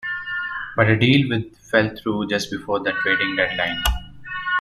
[0.75, 3.83] But a deal with fell through just before the trading deadline.